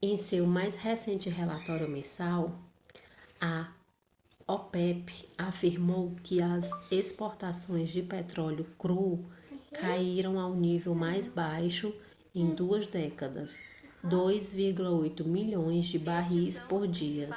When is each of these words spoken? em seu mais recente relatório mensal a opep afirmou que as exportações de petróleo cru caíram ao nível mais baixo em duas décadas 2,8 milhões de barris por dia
em 0.00 0.16
seu 0.16 0.46
mais 0.46 0.76
recente 0.76 1.28
relatório 1.28 1.86
mensal 1.86 2.58
a 3.38 3.70
opep 4.48 5.28
afirmou 5.36 6.14
que 6.24 6.40
as 6.42 6.70
exportações 6.90 7.90
de 7.90 8.00
petróleo 8.02 8.64
cru 8.78 9.26
caíram 9.78 10.40
ao 10.40 10.54
nível 10.54 10.94
mais 10.94 11.28
baixo 11.28 11.94
em 12.34 12.54
duas 12.54 12.86
décadas 12.86 13.58
2,8 14.02 15.22
milhões 15.22 15.84
de 15.84 15.98
barris 15.98 16.58
por 16.60 16.88
dia 16.88 17.28